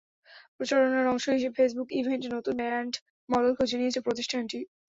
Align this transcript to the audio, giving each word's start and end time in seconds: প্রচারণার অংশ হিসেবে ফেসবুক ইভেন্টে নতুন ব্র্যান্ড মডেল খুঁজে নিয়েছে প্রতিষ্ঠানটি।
প্রচারণার 0.57 1.05
অংশ 1.07 1.25
হিসেবে 1.35 1.57
ফেসবুক 1.57 1.89
ইভেন্টে 1.99 2.29
নতুন 2.31 2.55
ব্র্যান্ড 2.59 2.93
মডেল 3.29 3.51
খুঁজে 3.57 3.77
নিয়েছে 3.79 3.99
প্রতিষ্ঠানটি। 4.01 4.59